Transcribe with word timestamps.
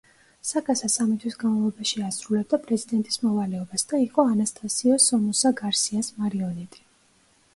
საკასა 0.51 0.87
სამი 0.93 1.17
თვის 1.23 1.35
განმავლობაში 1.41 2.01
ასრულებდა 2.05 2.59
პრეზიდენტის 2.63 3.21
მოვალეობას 3.25 3.85
და 3.91 4.01
იყო 4.05 4.25
ანასტასიო 4.31 4.97
სომოსა 5.09 5.51
გარსიას 5.63 6.11
მარიონეტი. 6.23 6.85